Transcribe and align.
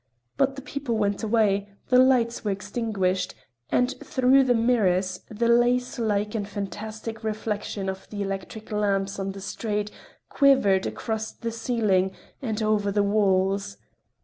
But 0.35 0.55
the 0.55 0.63
people 0.63 0.97
went 0.97 1.21
away, 1.21 1.69
the 1.89 1.99
lights 1.99 2.43
were 2.43 2.49
extinguished, 2.49 3.35
and 3.71 3.93
through 4.03 4.43
the 4.45 4.55
mirrors, 4.55 5.19
the 5.29 5.47
lace 5.47 5.99
like 5.99 6.33
and 6.33 6.49
fantastic 6.49 7.23
reflection 7.23 7.87
of 7.87 8.09
the 8.09 8.23
electric 8.23 8.71
lamps 8.71 9.19
on 9.19 9.33
the 9.33 9.41
street, 9.41 9.91
quivered 10.27 10.87
across 10.87 11.31
the 11.31 11.51
ceiling 11.51 12.13
and 12.41 12.63
over 12.63 12.91
the 12.91 13.03
walls. 13.03 13.77